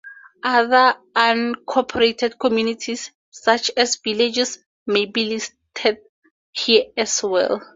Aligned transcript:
Other 0.43 0.95
unincorporated 1.15 2.39
communities, 2.39 3.11
such 3.29 3.69
as 3.77 3.97
villages, 4.03 4.57
may 4.87 5.05
be 5.05 5.25
listed 5.25 5.99
here 6.51 6.85
as 6.97 7.21
well. 7.21 7.61